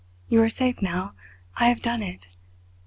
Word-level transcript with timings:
You 0.29 0.41
are 0.41 0.49
safe 0.49 0.81
now. 0.81 1.13
I 1.55 1.67
have 1.69 1.83
done 1.83 2.01
it! 2.01 2.25